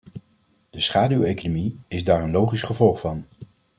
[0.69, 3.25] De schaduweconomie is daar een logisch gevolg van.